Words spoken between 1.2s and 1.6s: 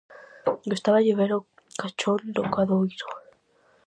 o